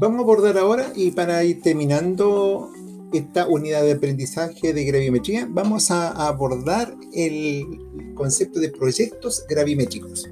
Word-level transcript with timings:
Vamos 0.00 0.20
a 0.20 0.22
abordar 0.22 0.56
ahora 0.58 0.92
y 0.94 1.10
para 1.10 1.42
ir 1.42 1.60
terminando 1.60 2.70
esta 3.12 3.48
unidad 3.48 3.82
de 3.82 3.92
aprendizaje 3.92 4.72
de 4.72 4.84
gravimetría, 4.84 5.48
vamos 5.50 5.90
a 5.90 6.28
abordar 6.28 6.94
el 7.12 7.66
concepto 8.14 8.60
de 8.60 8.68
proyectos 8.68 9.44
gravimétricos. 9.48 10.30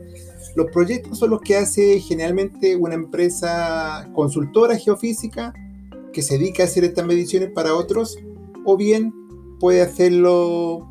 Los 0.54 0.70
proyectos 0.70 1.18
son 1.18 1.30
los 1.30 1.40
que 1.40 1.56
hace 1.56 1.98
generalmente 1.98 2.76
una 2.76 2.94
empresa 2.94 4.08
consultora 4.14 4.76
geofísica 4.76 5.52
que 6.12 6.22
se 6.22 6.38
dedica 6.38 6.62
a 6.62 6.66
hacer 6.66 6.84
estas 6.84 7.04
mediciones 7.04 7.50
para 7.50 7.74
otros, 7.74 8.16
o 8.64 8.76
bien 8.76 9.12
puede 9.58 9.82
hacerlo, 9.82 10.88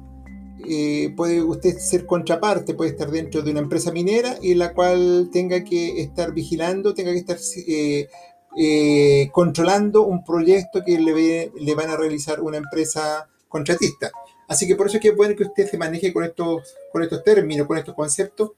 eh, 0.67 1.13
puede 1.15 1.41
usted 1.41 1.77
ser 1.77 2.05
contraparte, 2.05 2.73
puede 2.73 2.91
estar 2.91 3.09
dentro 3.09 3.41
de 3.41 3.51
una 3.51 3.61
empresa 3.61 3.93
minera 3.93 4.37
y 4.41 4.53
la 4.53 4.73
cual 4.73 5.29
tenga 5.31 5.63
que 5.63 6.01
estar 6.01 6.33
vigilando, 6.33 6.93
tenga 6.93 7.13
que 7.13 7.19
estar 7.19 7.37
eh, 7.67 8.09
eh, 8.57 9.29
controlando 9.31 10.03
un 10.03 10.23
proyecto 10.23 10.83
que 10.85 10.99
le, 10.99 11.75
van 11.75 11.89
a 11.89 11.97
realizar 11.97 12.41
una 12.41 12.57
empresa 12.57 13.27
contratista. 13.49 14.11
Así 14.47 14.67
que 14.67 14.75
por 14.75 14.87
eso 14.87 14.97
es 14.97 15.01
que 15.01 15.09
es 15.09 15.15
bueno 15.15 15.35
que 15.35 15.43
usted 15.43 15.69
se 15.69 15.77
maneje 15.77 16.13
con 16.13 16.23
estos, 16.23 16.75
con 16.91 17.03
estos 17.03 17.23
términos, 17.23 17.67
con 17.67 17.77
estos 17.77 17.95
conceptos, 17.95 18.51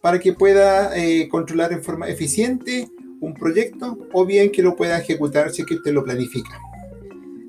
para 0.00 0.18
que 0.18 0.32
pueda 0.32 0.96
eh, 0.96 1.28
controlar 1.28 1.72
en 1.72 1.82
forma 1.82 2.08
eficiente 2.08 2.88
un 3.20 3.34
proyecto 3.34 3.98
o 4.12 4.26
bien 4.26 4.50
que 4.50 4.62
lo 4.62 4.74
pueda 4.74 4.98
ejecutar 4.98 5.52
si 5.52 5.62
es 5.62 5.68
que 5.68 5.74
usted 5.74 5.92
lo 5.92 6.04
planifica. 6.04 6.58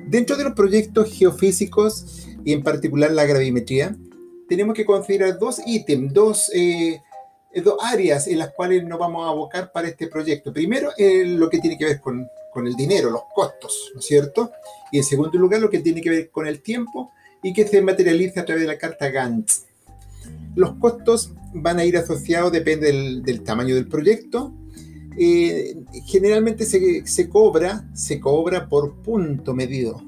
Dentro 0.06 0.38
de 0.38 0.44
los 0.44 0.54
proyectos 0.54 1.12
geofísicos 1.12 2.28
y 2.44 2.54
en 2.54 2.64
particular 2.64 3.12
la 3.12 3.26
gravimetría, 3.26 3.96
tenemos 4.48 4.76
que 4.76 4.86
considerar 4.86 5.40
dos 5.40 5.62
ítems, 5.66 6.14
dos 6.14 6.52
eh, 6.54 7.02
dos 7.62 7.78
áreas 7.82 8.28
en 8.28 8.40
las 8.40 8.52
cuales 8.52 8.84
nos 8.84 8.98
vamos 8.98 9.26
a 9.26 9.30
abocar 9.30 9.72
para 9.72 9.88
este 9.88 10.08
proyecto. 10.08 10.52
Primero, 10.52 10.92
eh, 10.98 11.24
lo 11.26 11.50
que 11.50 11.60
tiene 11.60 11.78
que 11.78 11.86
ver 11.86 12.02
con, 12.02 12.28
con, 12.52 12.66
el 12.66 12.76
dinero, 12.76 13.10
los 13.10 13.24
costos, 13.34 13.92
¿no 13.94 14.00
es 14.00 14.06
cierto? 14.06 14.52
Y 14.92 14.98
en 14.98 15.04
segundo 15.04 15.38
lugar, 15.38 15.62
lo 15.62 15.70
que 15.70 15.80
tiene 15.80 16.02
que 16.02 16.10
ver 16.10 16.30
con 16.30 16.48
el 16.48 16.62
tiempo 16.62 17.12
y 17.44 17.54
que 17.54 17.68
se 17.68 17.82
materializa 17.82 18.42
a 18.42 18.46
través 18.46 18.64
de 18.64 18.68
la 18.68 18.78
carta 18.78 19.10
Gantt. 19.10 19.50
Los 20.56 20.74
costos 20.76 21.32
van 21.54 21.80
a 21.80 21.86
ir 21.86 21.98
asociados, 21.98 22.52
depende 22.52 22.88
del, 22.88 23.24
del 23.24 23.44
tamaño 23.44 23.76
del 23.76 23.88
proyecto. 23.88 24.54
Eh, 25.18 25.76
generalmente 26.06 26.66
se, 26.66 27.06
se, 27.06 27.30
cobra, 27.30 27.86
se 27.94 28.20
cobra 28.20 28.68
por 28.68 28.96
punto 28.96 29.54
medido, 29.54 30.02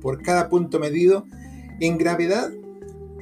por 0.00 0.22
cada 0.22 0.48
punto 0.48 0.80
medido 0.80 1.26
en 1.80 1.96
gravedad 1.96 2.50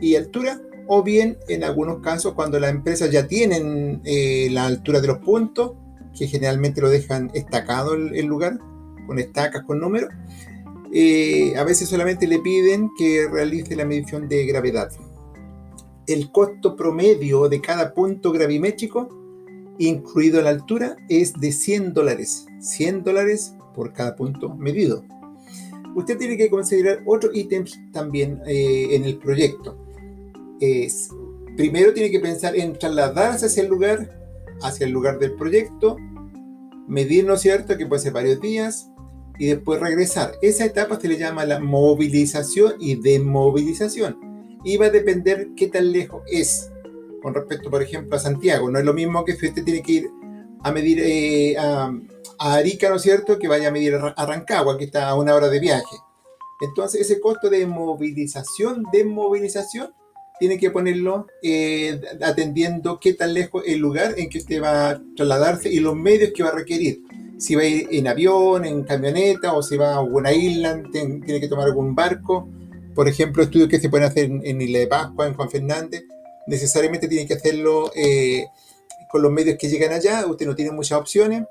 y 0.00 0.16
altura 0.16 0.60
o 0.86 1.02
bien 1.02 1.38
en 1.48 1.64
algunos 1.64 2.00
casos 2.00 2.34
cuando 2.34 2.58
las 2.60 2.70
empresas 2.70 3.10
ya 3.10 3.26
tienen 3.26 4.00
eh, 4.04 4.48
la 4.50 4.66
altura 4.66 5.00
de 5.00 5.08
los 5.08 5.18
puntos, 5.18 5.72
que 6.16 6.26
generalmente 6.26 6.80
lo 6.80 6.88
dejan 6.88 7.30
estacado 7.34 7.94
el, 7.94 8.24
lugar, 8.26 8.58
con 9.06 9.18
estacas, 9.18 9.64
con 9.64 9.80
números, 9.80 10.10
eh, 10.92 11.54
a 11.56 11.64
veces 11.64 11.88
solamente 11.88 12.26
le 12.26 12.38
piden 12.38 12.90
que 12.96 13.28
realice 13.30 13.76
la 13.76 13.84
medición 13.84 14.28
de 14.28 14.46
gravedad. 14.46 14.90
El 16.06 16.30
costo 16.30 16.76
promedio 16.76 17.48
de 17.48 17.60
cada 17.60 17.92
punto 17.92 18.32
gravimétrico, 18.32 19.08
incluido 19.78 20.40
la 20.40 20.50
altura, 20.50 20.96
es 21.08 21.34
de 21.34 21.52
100 21.52 21.92
dólares. 21.92 22.46
100 22.60 23.02
dólares 23.02 23.54
por 23.74 23.92
cada 23.92 24.14
punto 24.14 24.54
medido. 24.54 25.04
Usted 25.96 26.16
tiene 26.16 26.36
que 26.36 26.48
considerar 26.48 27.02
otros 27.06 27.34
ítems 27.34 27.78
también 27.92 28.40
eh, 28.46 28.88
en 28.92 29.04
el 29.04 29.18
proyecto 29.18 29.85
es, 30.60 31.08
primero 31.56 31.92
tiene 31.92 32.10
que 32.10 32.20
pensar 32.20 32.56
en 32.56 32.78
trasladarse 32.78 33.46
hacia 33.46 33.62
el 33.62 33.68
lugar, 33.68 34.18
hacia 34.62 34.86
el 34.86 34.92
lugar 34.92 35.18
del 35.18 35.32
proyecto, 35.32 35.96
medir, 36.86 37.24
¿no 37.24 37.34
es 37.34 37.40
cierto?, 37.40 37.76
que 37.76 37.86
puede 37.86 38.02
ser 38.02 38.12
varios 38.12 38.40
días, 38.40 38.90
y 39.38 39.46
después 39.48 39.80
regresar. 39.80 40.32
Esa 40.42 40.64
etapa 40.64 40.98
se 40.98 41.08
le 41.08 41.18
llama 41.18 41.44
la 41.44 41.60
movilización 41.60 42.74
y 42.78 42.96
demovilización. 42.96 44.18
Y 44.64 44.76
va 44.76 44.86
a 44.86 44.90
depender 44.90 45.48
qué 45.56 45.68
tan 45.68 45.92
lejos 45.92 46.22
es 46.26 46.70
con 47.22 47.34
respecto, 47.34 47.70
por 47.70 47.82
ejemplo, 47.82 48.16
a 48.16 48.20
Santiago. 48.20 48.70
No 48.70 48.78
es 48.78 48.84
lo 48.84 48.94
mismo 48.94 49.24
que 49.24 49.32
usted 49.32 49.52
tiene 49.64 49.82
que 49.82 49.92
ir 49.92 50.10
a 50.62 50.72
medir 50.72 51.00
eh, 51.00 51.56
a, 51.58 51.92
a, 52.38 52.54
Arica, 52.54 52.88
¿no 52.88 52.96
es 52.96 53.02
cierto?, 53.02 53.38
que 53.38 53.48
vaya 53.48 53.68
a 53.68 53.72
medir 53.72 53.94
a 53.94 54.26
Rancagua, 54.26 54.78
que 54.78 54.84
está 54.84 55.08
a 55.08 55.14
una 55.14 55.34
hora 55.34 55.48
de 55.48 55.60
viaje. 55.60 55.96
Entonces, 56.60 57.02
ese 57.02 57.20
costo 57.20 57.50
de 57.50 57.66
movilización, 57.66 58.84
demovilización, 58.92 59.92
tiene 60.38 60.58
que 60.58 60.70
ponerlo 60.70 61.26
eh, 61.42 62.00
atendiendo 62.22 63.00
qué 63.00 63.14
tan 63.14 63.32
lejos 63.34 63.62
el 63.66 63.78
lugar 63.78 64.14
en 64.18 64.28
que 64.28 64.38
usted 64.38 64.62
va 64.62 64.90
a 64.90 65.02
trasladarse 65.16 65.72
y 65.72 65.80
los 65.80 65.96
medios 65.96 66.32
que 66.34 66.42
va 66.42 66.50
a 66.50 66.54
requerir. 66.54 67.00
Si 67.38 67.54
va 67.54 67.62
a 67.62 67.66
ir 67.66 67.88
en 67.90 68.06
avión, 68.06 68.64
en 68.64 68.82
camioneta 68.84 69.52
o 69.54 69.62
si 69.62 69.76
va 69.76 69.94
a 69.94 69.98
alguna 69.98 70.32
isla, 70.32 70.82
tiene 70.92 71.40
que 71.40 71.48
tomar 71.48 71.66
algún 71.66 71.94
barco. 71.94 72.48
Por 72.94 73.08
ejemplo, 73.08 73.42
estudios 73.42 73.68
que 73.68 73.80
se 73.80 73.90
pueden 73.90 74.06
hacer 74.06 74.24
en, 74.24 74.60
Isla 74.60 74.78
de 74.78 74.86
Pascua, 74.86 75.26
en 75.26 75.34
Juan 75.34 75.50
Fernández, 75.50 76.04
necesariamente 76.46 77.08
tiene 77.08 77.26
que 77.26 77.34
hacerlo 77.34 77.90
eh, 77.94 78.46
con 79.10 79.20
los 79.20 79.30
medios 79.30 79.58
que 79.58 79.68
llegan 79.68 79.92
allá. 79.92 80.26
Usted 80.26 80.46
no 80.46 80.54
tiene 80.54 80.70
muchas 80.70 80.98
opciones. 80.98 81.44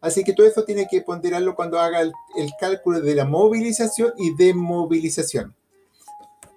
Así 0.00 0.22
que 0.22 0.34
todo 0.34 0.46
eso 0.46 0.64
tiene 0.64 0.86
que 0.88 1.00
ponderarlo 1.00 1.56
cuando 1.56 1.80
haga 1.80 2.00
el, 2.02 2.12
cálculo 2.60 3.00
de 3.00 3.14
la 3.14 3.24
movilización 3.24 4.12
y 4.18 4.34
demovilización. 4.34 5.54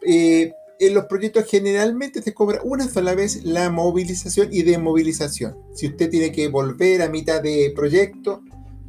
Eh, 0.05 0.51
en 0.79 0.93
los 0.93 1.05
proyectos 1.05 1.45
generalmente 1.45 2.21
se 2.21 2.33
cobra 2.33 2.61
una 2.63 2.87
sola 2.87 3.15
vez 3.15 3.43
la 3.43 3.69
movilización 3.69 4.49
y 4.51 4.63
demovilización. 4.63 5.57
Si 5.73 5.87
usted 5.87 6.09
tiene 6.09 6.31
que 6.31 6.47
volver 6.47 7.01
a 7.01 7.09
mitad 7.09 7.41
de 7.41 7.71
proyecto, 7.75 8.41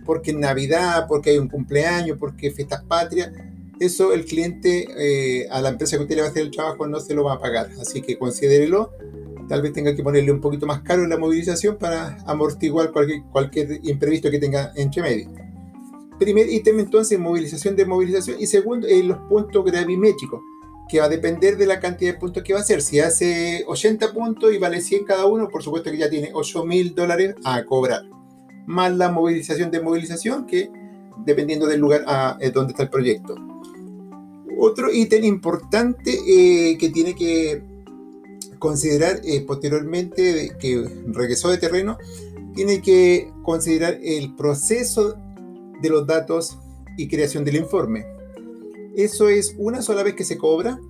porque 0.05 0.31
en 0.31 0.41
Navidad, 0.41 1.07
porque 1.09 1.31
hay 1.31 1.39
un 1.39 1.49
cumpleaños, 1.49 2.19
porque 2.19 2.51
fiestas 2.51 2.83
patrias, 2.85 3.31
eso 3.81 4.13
el 4.13 4.25
cliente 4.25 4.89
eh, 4.97 5.47
a 5.51 5.61
la 5.61 5.71
empresa 5.71 5.97
que 5.97 6.03
usted 6.03 6.17
le 6.17 6.23
va 6.23 6.29
a 6.29 6.31
hacer 6.31 6.43
el 6.43 6.51
trabajo 6.51 6.87
no 6.87 7.01
se 7.01 7.15
lo 7.15 7.25
va 7.25 7.35
a 7.35 7.41
pagar. 7.41 7.71
Así 7.81 8.03
que 8.03 8.19
considérelo. 8.19 8.93
Tal 9.49 9.63
vez 9.63 9.73
tenga 9.73 9.95
que 9.95 10.03
ponerle 10.03 10.31
un 10.31 10.43
poquito 10.43 10.67
más 10.67 10.83
caro 10.83 11.07
la 11.07 11.17
movilización 11.17 11.79
para 11.79 12.19
amortiguar 12.27 12.93
cualquier, 12.93 13.23
cualquier 13.33 13.81
imprevisto 13.83 14.31
que 14.31 14.39
tenga 14.39 14.73
entre 14.77 15.01
medio. 15.01 15.31
Primer 16.19 16.51
ítem 16.51 16.81
entonces, 16.81 17.19
movilización, 17.19 17.75
demovilización. 17.75 18.37
Y 18.39 18.47
segundo, 18.47 18.87
eh, 18.87 19.03
los 19.03 19.17
puntos 19.29 19.65
gravimétricos 19.65 20.41
que 20.89 21.01
va 21.01 21.07
a 21.07 21.09
depender 21.09 21.57
de 21.57 21.67
la 21.67 21.81
cantidad 21.81 22.13
de 22.13 22.19
puntos 22.19 22.43
que 22.43 22.53
va 22.53 22.61
a 22.61 22.63
hacer. 22.63 22.83
Si 22.83 22.99
hace 22.99 23.65
80 23.67 24.13
puntos 24.13 24.53
y 24.53 24.59
vale 24.59 24.81
100 24.81 25.05
cada 25.05 25.27
uno, 25.27 25.49
por 25.49 25.63
supuesto 25.63 25.91
que 25.91 25.99
ya 25.99 26.11
tiene 26.11 26.31
8 26.33 26.65
mil 26.65 26.95
dólares 26.95 27.35
a 27.45 27.65
cobrar. 27.65 28.03
Más 28.67 28.95
la 28.97 29.11
movilización 29.11 29.71
de 29.71 29.81
movilización, 29.81 30.47
que 30.47 30.71
dependiendo 31.25 31.67
del 31.67 31.81
lugar 31.81 32.05
a, 32.07 32.39
eh, 32.41 32.51
donde 32.51 32.73
está 32.73 32.85
el 32.85 32.91
proyecto. 32.91 33.35
Otro 34.59 34.93
ítem 34.93 35.25
importante 35.25 36.19
eh, 36.27 36.77
que 36.79 36.91
tiene 36.91 37.15
que 37.15 37.63
considerar 38.59 39.21
eh, 39.25 39.43
posteriormente 39.47 40.57
que 40.59 40.85
regresó 41.07 41.51
de 41.51 41.59
terreno, 41.59 41.99
tiene 42.55 42.83
que 42.83 43.31
considerar 43.45 43.99
el 44.03 44.35
proceso 44.35 45.17
de 45.81 45.89
los 45.89 46.07
datos 46.07 46.59
y 46.97 47.07
creación 47.07 47.45
del 47.45 47.57
informe 47.57 48.18
eso 48.99 49.29
es 49.29 49.55
una 49.59 49.81
sola 49.81 50.03
vez 50.03 50.15
que 50.15 50.25
se 50.25 50.37
cobra. 50.37 50.81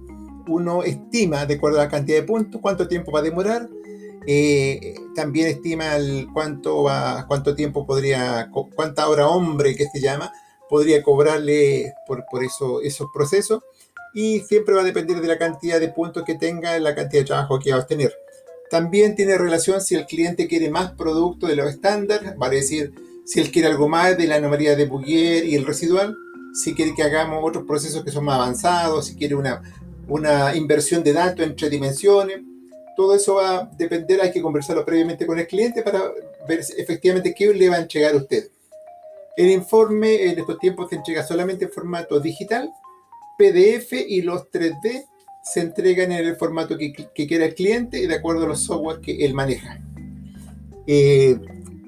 Uno 0.49 0.83
estima, 0.83 1.45
de 1.45 1.57
acuerdo 1.57 1.79
a 1.79 1.85
la 1.85 1.91
cantidad 1.91 2.17
de 2.17 2.23
puntos, 2.27 2.59
cuánto 2.63 2.89
tiempo 2.89 3.13
va 3.13 3.19
a 3.19 3.23
demorar. 3.23 3.69
Eh, 4.27 4.95
también 5.15 5.49
estima 5.49 5.93
cuánto, 6.33 6.85
va, 6.85 7.27
cuánto 7.29 7.55
tiempo 7.55 7.87
podría, 7.87 8.51
cuánta 8.75 9.09
hora 9.09 9.29
hombre 9.29 9.77
que 9.77 9.87
se 9.87 10.01
llama, 10.01 10.33
podría 10.71 11.03
cobrarle 11.03 11.93
por, 12.07 12.25
por 12.31 12.43
eso, 12.43 12.81
esos 12.81 13.09
procesos. 13.13 13.63
Y 14.15 14.41
siempre 14.41 14.75
va 14.75 14.81
a 14.81 14.85
depender 14.85 15.21
de 15.21 15.29
la 15.29 15.37
cantidad 15.37 15.79
de 15.79 15.89
puntos 15.89 16.25
que 16.25 16.35
tenga, 16.35 16.79
la 16.79 16.95
cantidad 16.95 17.23
de 17.23 17.27
trabajo 17.27 17.59
que 17.59 17.73
va 17.73 17.77
a 17.77 17.81
obtener. 17.81 18.15
También 18.71 19.17
tiene 19.17 19.37
relación 19.37 19.83
si 19.83 19.97
el 19.97 20.07
cliente 20.07 20.49
quiere 20.49 20.71
más 20.71 20.93
producto 20.93 21.47
de 21.47 21.57
los 21.57 21.69
estándares, 21.69 22.37
vale 22.39 22.57
decir, 22.57 22.95
si 23.27 23.41
él 23.41 23.51
quiere 23.51 23.69
algo 23.69 23.87
más 23.87 24.17
de 24.17 24.27
la 24.27 24.37
anomalía 24.37 24.77
de 24.77 24.87
Bouguer 24.87 25.45
y 25.45 25.55
el 25.55 25.67
residual, 25.67 26.17
si 26.55 26.75
quiere 26.75 26.95
que 26.95 27.03
hagamos 27.03 27.43
otros 27.43 27.65
procesos 27.65 28.05
que 28.05 28.11
son 28.11 28.25
más 28.25 28.37
avanzados, 28.37 29.07
si 29.07 29.15
quiere 29.15 29.35
una, 29.35 29.63
una 30.09 30.55
inversión 30.57 31.03
de 31.03 31.13
datos 31.13 31.47
en 31.47 31.57
tres 31.57 31.71
dimensiones. 31.71 32.41
Todo 32.97 33.15
eso 33.15 33.37
va 33.37 33.57
a 33.57 33.71
depender, 33.77 34.21
hay 34.21 34.33
que 34.33 34.43
conversarlo 34.43 34.85
previamente 34.85 35.27
con 35.27 35.39
el 35.39 35.47
cliente 35.47 35.83
para 35.83 36.03
ver 36.49 36.61
efectivamente 36.77 37.35
qué 37.35 37.53
le 37.55 37.69
va 37.69 37.77
a 37.77 37.81
entregar 37.81 38.15
a 38.15 38.17
usted. 38.17 38.51
El 39.37 39.51
informe 39.51 40.31
en 40.31 40.39
estos 40.39 40.59
tiempos 40.59 40.91
se 40.91 40.97
entrega 40.97 41.25
solamente 41.25 41.67
en 41.67 41.71
formato 41.71 42.19
digital, 42.19 42.73
PDF 43.39 43.93
y 43.93 44.23
los 44.23 44.51
3D 44.51 45.07
se 45.45 45.61
entregan 45.61 46.11
en 46.13 46.27
el 46.27 46.37
formato 46.37 46.77
que, 46.77 46.93
quiera 46.93 47.47
el 47.47 47.55
cliente 47.55 48.01
y 48.01 48.07
de 48.07 48.17
acuerdo 48.17 48.45
a 48.45 48.49
los 48.49 48.65
software 48.65 49.01
que 49.01 49.25
él 49.25 49.35
maneja. 49.35 49.81
Eh, 50.87 51.39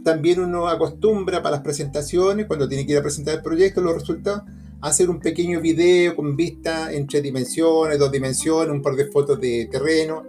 también 0.05 0.41
uno 0.41 0.69
acostumbra 0.69 1.43
para 1.43 1.56
las 1.56 1.64
presentaciones, 1.64 2.47
cuando 2.47 2.69
tiene 2.69 2.87
que 2.87 2.93
ir 2.93 2.99
a 2.99 3.02
presentar 3.02 3.35
el 3.35 3.43
proyecto, 3.43 3.81
los 3.81 3.94
resultados, 3.94 4.43
hacer 4.81 5.11
un 5.11 5.20
pequeño 5.20 5.61
video 5.61 6.17
con 6.17 6.37
vista 6.37 6.93
en 6.93 7.06
tres 7.06 7.23
dimensiones, 7.23 7.99
dos 7.99 8.11
dimensiones, 8.11 8.73
un 8.73 8.82
par 8.82 8.94
de 8.94 9.06
fotos 9.06 9.41
de 9.41 9.69
terreno, 9.70 10.23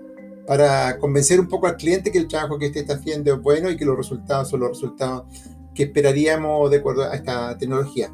para 0.45 0.97
convencer 0.99 1.39
un 1.39 1.47
poco 1.47 1.67
al 1.67 1.77
cliente 1.77 2.11
que 2.11 2.17
el 2.17 2.27
trabajo 2.27 2.57
que 2.59 2.67
usted 2.67 2.81
está 2.81 2.95
haciendo 2.95 3.33
es 3.33 3.41
bueno 3.41 3.69
y 3.69 3.77
que 3.77 3.85
los 3.85 3.95
resultados 3.95 4.49
son 4.49 4.61
los 4.61 4.69
resultados 4.69 5.23
que 5.73 5.83
esperaríamos 5.83 6.69
de 6.69 6.77
acuerdo 6.77 7.03
a 7.03 7.15
esta 7.15 7.57
tecnología. 7.57 8.11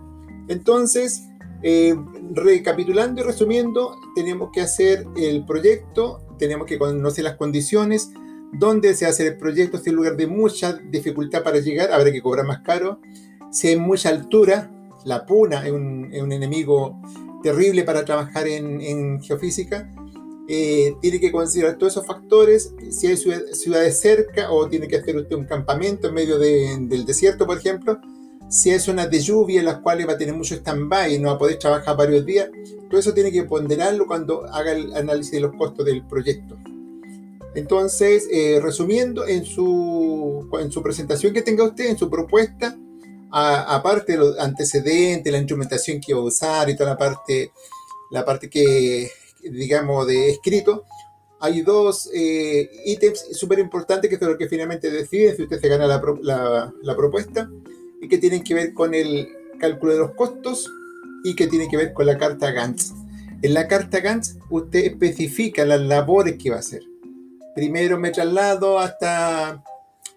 Entonces, 0.47 1.23
eh, 1.63 1.95
recapitulando 2.33 3.21
y 3.21 3.23
resumiendo, 3.23 3.95
tenemos 4.15 4.51
que 4.53 4.61
hacer 4.61 5.07
el 5.15 5.45
proyecto, 5.45 6.21
tenemos 6.37 6.67
que 6.67 6.77
conocer 6.77 7.23
las 7.23 7.35
condiciones, 7.35 8.11
dónde 8.53 8.93
se 8.95 9.05
hace 9.05 9.27
el 9.27 9.37
proyecto, 9.37 9.77
si 9.77 9.83
es 9.83 9.87
un 9.89 9.97
lugar 9.97 10.17
de 10.17 10.27
mucha 10.27 10.73
dificultad 10.73 11.43
para 11.43 11.59
llegar, 11.59 11.91
habrá 11.91 12.11
que 12.11 12.21
cobrar 12.21 12.45
más 12.45 12.61
caro, 12.61 12.99
si 13.51 13.67
hay 13.67 13.77
mucha 13.77 14.09
altura, 14.09 14.71
la 15.05 15.25
puna 15.25 15.65
es 15.65 15.71
un, 15.71 16.11
enemigo 16.13 16.99
terrible 17.43 17.83
para 17.83 18.03
trabajar 18.03 18.47
en, 18.47 19.21
geofísica, 19.21 19.93
eh, 20.49 20.95
tiene 21.01 21.19
que 21.19 21.31
considerar 21.31 21.77
todos 21.77 21.93
esos 21.93 22.07
factores, 22.07 22.73
si 22.89 23.07
hay 23.07 23.17
ciudades 23.17 23.99
cerca 23.99 24.51
o 24.51 24.67
tiene 24.67 24.87
que 24.87 24.97
hacer 24.97 25.17
usted 25.17 25.35
un 25.35 25.45
campamento 25.45 26.07
en 26.07 26.13
medio 26.13 26.39
del 26.39 27.05
desierto, 27.05 27.45
por 27.45 27.57
ejemplo, 27.57 27.99
si 28.49 28.71
hay 28.71 28.79
zonas 28.79 29.11
de 29.11 29.19
lluvia 29.19 29.59
en 29.59 29.65
las 29.65 29.79
cuales 29.79 30.07
va 30.07 30.13
a 30.13 30.17
tener 30.17 30.33
mucho 30.33 30.55
stand-by 30.55 31.13
y 31.13 31.19
no 31.19 31.29
va 31.29 31.35
a 31.35 31.37
poder 31.37 31.59
trabajar 31.59 31.97
varios 31.97 32.25
días, 32.25 32.49
todo 32.89 32.99
eso 32.99 33.13
tiene 33.13 33.31
que 33.31 33.43
ponderarlo 33.43 34.07
cuando 34.07 34.45
haga 34.45 34.71
el 34.71 34.93
análisis 34.95 35.33
de 35.33 35.41
los 35.41 35.53
costos 35.55 35.85
del 35.85 36.05
proyecto. 36.05 36.57
Entonces, 37.57 38.27
eh, 38.31 38.59
resumiendo, 38.61 39.25
en 39.25 39.43
su, 39.43 40.47
en 40.61 40.71
su 40.71 40.83
presentación 40.83 41.33
que 41.33 41.41
tenga 41.41 41.63
usted, 41.63 41.87
en 41.87 41.97
su 41.97 42.07
propuesta, 42.07 42.77
aparte 43.31 44.11
de 44.11 44.19
los 44.19 44.37
antecedentes, 44.37 45.31
la 45.31 45.39
instrumentación 45.39 45.99
que 45.99 46.13
va 46.13 46.19
a 46.19 46.25
usar 46.25 46.69
y 46.69 46.75
toda 46.75 46.91
la 46.91 46.97
parte, 46.99 47.51
la 48.11 48.23
parte 48.23 48.47
que, 48.47 49.09
digamos, 49.41 50.05
de 50.05 50.29
escrito, 50.29 50.83
hay 51.39 51.61
dos 51.61 52.07
eh, 52.13 52.69
ítems 52.85 53.25
súper 53.31 53.57
importantes 53.57 54.07
que 54.07 54.17
es 54.17 54.21
lo 54.21 54.37
que 54.37 54.47
finalmente 54.47 54.91
decide 54.91 55.35
si 55.35 55.41
usted 55.41 55.59
se 55.59 55.67
gana 55.67 55.87
la, 55.87 55.99
la, 56.21 56.71
la 56.83 56.95
propuesta 56.95 57.49
y 57.99 58.07
que 58.07 58.19
tienen 58.19 58.43
que 58.43 58.53
ver 58.53 58.75
con 58.75 58.93
el 58.93 59.29
cálculo 59.59 59.93
de 59.93 59.99
los 59.99 60.11
costos 60.11 60.71
y 61.23 61.35
que 61.35 61.47
tiene 61.47 61.67
que 61.67 61.77
ver 61.77 61.93
con 61.93 62.05
la 62.05 62.19
carta 62.19 62.51
Gantz. 62.51 62.93
En 63.41 63.55
la 63.55 63.67
carta 63.67 63.99
Gantz 63.99 64.35
usted 64.51 64.85
especifica 64.85 65.65
las 65.65 65.81
labores 65.81 66.37
que 66.37 66.51
va 66.51 66.57
a 66.57 66.59
hacer. 66.59 66.83
Primero 67.57 67.97
me 67.97 68.11
traslado 68.11 68.77
hasta 68.77 69.63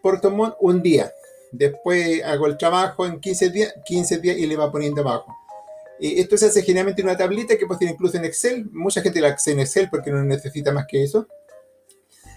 Puerto 0.03 0.31
Montt 0.31 0.57
un 0.61 0.83
día. 0.83 1.11
Después 1.53 2.23
hago 2.23 2.47
el 2.47 2.59
trabajo 2.59 3.07
en 3.07 3.19
15 3.19 3.49
días, 3.49 3.73
15 3.87 4.19
días 4.19 4.37
y 4.37 4.47
le 4.47 4.59
va 4.59 4.71
poniendo 4.71 5.01
abajo. 5.01 5.35
esto 5.99 6.37
se 6.37 6.49
hace 6.49 6.61
generalmente 6.61 7.01
en 7.01 7.09
una 7.09 7.17
tablita 7.17 7.57
que 7.57 7.65
puede 7.65 7.79
ser 7.79 7.89
incluso 7.93 8.19
en 8.19 8.27
Excel. 8.27 8.69
Mucha 8.73 9.01
gente 9.01 9.23
la 9.23 9.29
hace 9.29 9.53
en 9.53 9.61
Excel 9.61 9.89
porque 9.89 10.11
no 10.11 10.23
necesita 10.23 10.71
más 10.71 10.85
que 10.87 11.03
eso. 11.03 11.29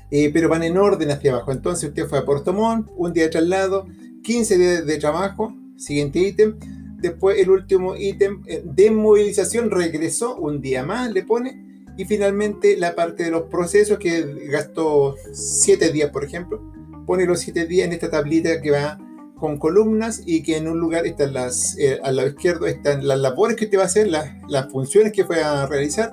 Eh, 0.09 0.31
pero 0.31 0.47
van 0.47 0.63
en 0.63 0.77
orden 0.77 1.11
hacia 1.11 1.33
abajo. 1.33 1.51
Entonces 1.51 1.89
usted 1.89 2.07
fue 2.07 2.19
a 2.19 2.25
Puerto 2.25 2.53
Montt, 2.53 2.87
un 2.95 3.11
día 3.11 3.23
de 3.23 3.29
traslado, 3.29 3.85
15 4.23 4.57
días 4.57 4.85
de 4.85 4.97
trabajo, 4.99 5.53
siguiente 5.75 6.19
ítem. 6.19 6.57
Después 6.95 7.37
el 7.39 7.49
último 7.49 7.97
ítem 7.97 8.41
eh, 8.47 8.61
de 8.63 8.89
movilización 8.89 9.69
regresó 9.69 10.37
un 10.37 10.61
día 10.61 10.85
más, 10.85 11.11
le 11.11 11.23
pone. 11.23 11.72
Y 11.97 12.05
finalmente 12.05 12.77
la 12.77 12.95
parte 12.95 13.23
de 13.23 13.31
los 13.31 13.43
procesos 13.43 13.99
que 13.99 14.23
gastó 14.49 15.15
7 15.31 15.91
días, 15.91 16.09
por 16.09 16.23
ejemplo. 16.23 16.61
Pone 17.05 17.25
los 17.25 17.39
7 17.41 17.65
días 17.65 17.87
en 17.87 17.93
esta 17.93 18.09
tablita 18.09 18.61
que 18.61 18.71
va 18.71 18.97
con 19.43 19.57
columnas 19.57 20.21
y 20.25 20.41
que 20.41 20.55
en 20.55 20.69
un 20.69 20.79
lugar 20.79 21.05
están 21.05 21.33
las, 21.33 21.77
eh, 21.77 21.99
al 22.01 22.15
lado 22.15 22.29
izquierdo 22.29 22.65
están 22.65 23.05
las 23.05 23.19
labores 23.19 23.57
que 23.57 23.65
te 23.65 23.75
va 23.75 23.83
a 23.83 23.87
hacer, 23.87 24.07
las, 24.07 24.71
funciones 24.71 25.11
que 25.11 25.25
fue 25.25 25.43
a 25.43 25.65
realizar 25.65 26.09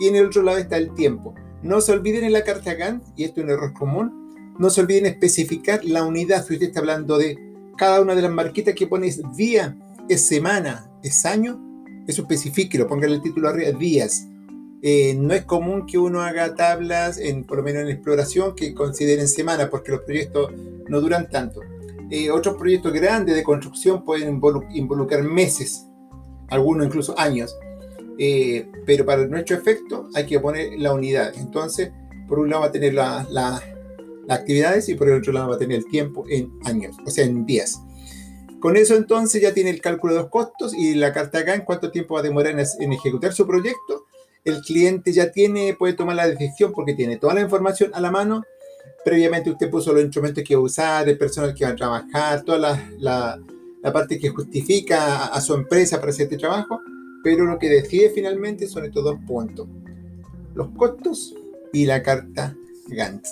y 0.00 0.08
en 0.08 0.16
el 0.16 0.24
otro 0.24 0.42
lado 0.42 0.56
está 0.56 0.78
el 0.78 0.94
tiempo. 0.94 1.34
No 1.62 1.82
se 1.82 1.92
olviden 1.92 2.24
en 2.24 2.32
la 2.32 2.42
carta 2.42 2.72
Gantt, 2.72 3.04
y 3.16 3.24
esto 3.24 3.40
es 3.40 3.44
un 3.44 3.50
error 3.50 3.74
común, 3.74 4.54
no 4.58 4.70
se 4.70 4.80
olviden 4.80 5.04
especificar 5.04 5.84
la 5.84 6.04
unidad. 6.04 6.42
Si 6.46 6.54
usted 6.54 6.68
está 6.68 6.80
hablando 6.80 7.18
de 7.18 7.38
cada 7.76 8.00
una 8.00 8.14
de 8.14 8.22
las 8.22 8.30
marquitas 8.30 8.74
que 8.74 8.86
pones 8.86 9.20
día, 9.36 9.76
es 10.08 10.22
semana, 10.22 10.90
es 11.02 11.26
año, 11.26 11.60
eso 12.06 12.22
especifíquelo, 12.22 12.86
póngale 12.86 13.16
el 13.16 13.22
título 13.22 13.50
arriba, 13.50 13.78
días. 13.78 14.26
Eh, 14.82 15.14
no 15.14 15.34
es 15.34 15.44
común 15.44 15.86
que 15.86 15.98
uno 15.98 16.22
haga 16.22 16.54
tablas, 16.54 17.18
en, 17.18 17.44
por 17.44 17.58
lo 17.58 17.62
menos 17.62 17.82
en 17.82 17.88
exploración, 17.88 18.54
que 18.54 18.74
consideren 18.74 19.28
semana, 19.28 19.68
porque 19.68 19.92
los 19.92 20.00
proyectos 20.02 20.52
no 20.88 21.00
duran 21.00 21.28
tanto. 21.28 21.60
Eh, 22.10 22.30
otros 22.30 22.56
proyectos 22.56 22.92
grandes 22.92 23.36
de 23.36 23.44
construcción 23.44 24.04
pueden 24.04 24.40
involucrar 24.72 25.22
meses, 25.22 25.86
algunos 26.48 26.86
incluso 26.86 27.18
años. 27.18 27.54
Eh, 28.22 28.68
pero 28.84 29.06
para 29.06 29.26
nuestro 29.26 29.56
efecto 29.56 30.08
hay 30.14 30.26
que 30.26 30.38
poner 30.40 30.78
la 30.78 30.92
unidad. 30.92 31.32
Entonces, 31.36 31.90
por 32.28 32.38
un 32.38 32.50
lado 32.50 32.62
va 32.62 32.68
a 32.68 32.72
tener 32.72 32.94
la, 32.94 33.62
actividades 34.28 34.88
y 34.88 34.94
por 34.94 35.08
el 35.08 35.18
otro 35.18 35.32
lado 35.32 35.48
va 35.48 35.54
a 35.56 35.58
tener 35.58 35.78
el 35.78 35.86
tiempo 35.86 36.24
en 36.28 36.52
años, 36.64 36.96
o 37.06 37.10
sea, 37.10 37.24
en 37.24 37.46
días. 37.46 37.80
Con 38.60 38.76
eso 38.76 38.94
entonces 38.94 39.40
ya 39.40 39.54
tiene 39.54 39.70
el 39.70 39.80
cálculo 39.80 40.12
de 40.12 40.20
los 40.20 40.28
costos 40.28 40.74
y 40.76 40.94
la 40.94 41.12
carta 41.12 41.38
acá 41.38 41.54
en 41.54 41.62
cuánto 41.62 41.90
tiempo 41.90 42.14
va 42.14 42.20
a 42.20 42.22
demorar 42.22 42.52
en, 42.52 42.92
ejecutar 42.92 43.32
su 43.32 43.46
proyecto. 43.46 43.99
El 44.44 44.60
cliente 44.62 45.12
ya 45.12 45.30
tiene, 45.30 45.74
puede 45.74 45.92
tomar 45.94 46.16
la 46.16 46.28
decisión 46.28 46.72
porque 46.72 46.94
tiene 46.94 47.16
toda 47.16 47.34
la 47.34 47.40
información 47.40 47.90
a 47.94 48.00
la 48.00 48.10
mano. 48.10 48.44
Previamente 49.04 49.50
usted 49.50 49.70
puso 49.70 49.92
los 49.92 50.02
instrumentos 50.02 50.44
que 50.44 50.54
va 50.54 50.60
a 50.60 50.64
usar, 50.64 51.08
el 51.08 51.18
personal 51.18 51.54
que 51.54 51.64
va 51.64 51.70
a 51.70 51.76
trabajar, 51.76 52.42
toda 52.42 52.58
la, 52.58 52.90
la, 52.98 53.92
parte 53.92 54.18
que 54.18 54.28
justifica 54.28 55.24
a, 55.24 55.26
a, 55.26 55.40
su 55.40 55.54
empresa 55.54 55.98
para 55.98 56.10
hacer 56.10 56.24
este 56.24 56.38
trabajo. 56.38 56.80
Pero 57.22 57.44
lo 57.44 57.58
que 57.58 57.68
decide 57.68 58.10
finalmente 58.10 58.66
son 58.66 58.84
estos 58.84 59.04
dos 59.04 59.16
puntos. 59.26 59.66
Los 60.54 60.68
costos 60.70 61.34
y 61.72 61.86
la 61.86 62.02
carta 62.02 62.56
Gantt. 62.88 63.26